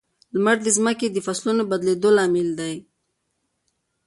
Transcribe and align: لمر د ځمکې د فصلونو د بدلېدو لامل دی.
لمر 0.33 0.57
د 0.63 0.67
ځمکې 0.77 1.07
د 1.11 1.17
فصلونو 1.25 1.63
د 1.65 1.67
بدلېدو 1.71 2.09
لامل 2.17 2.49
دی. 2.59 2.75